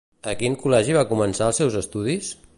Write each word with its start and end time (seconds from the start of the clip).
A 0.29 0.31
quin 0.39 0.55
col·legi 0.63 0.97
va 0.97 1.05
començar 1.13 1.51
els 1.51 1.61
seus 1.63 1.79
estudis? 1.85 2.33